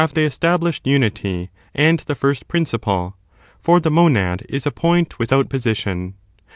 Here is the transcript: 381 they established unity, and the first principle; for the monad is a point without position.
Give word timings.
381 0.01 0.19
they 0.23 0.27
established 0.27 0.87
unity, 0.87 1.51
and 1.75 1.99
the 1.99 2.15
first 2.15 2.47
principle; 2.47 3.15
for 3.59 3.79
the 3.79 3.91
monad 3.91 4.43
is 4.49 4.65
a 4.65 4.71
point 4.71 5.19
without 5.19 5.47
position. 5.47 6.15